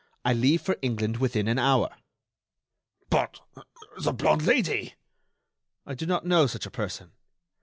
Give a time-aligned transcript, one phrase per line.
[0.25, 1.95] I leave for England within an hour."
[3.11, 3.39] "But...
[3.99, 4.95] the blonde Lady?"
[5.85, 7.11] "I do not know such a person."